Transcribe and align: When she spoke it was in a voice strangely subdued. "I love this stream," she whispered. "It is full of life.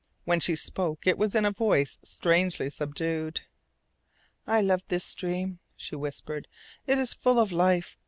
When 0.25 0.39
she 0.39 0.55
spoke 0.55 1.05
it 1.05 1.15
was 1.19 1.35
in 1.35 1.45
a 1.45 1.51
voice 1.51 1.99
strangely 2.01 2.71
subdued. 2.71 3.41
"I 4.47 4.59
love 4.59 4.81
this 4.87 5.05
stream," 5.05 5.59
she 5.75 5.95
whispered. 5.95 6.47
"It 6.87 6.97
is 6.97 7.13
full 7.13 7.37
of 7.39 7.51
life. 7.51 7.99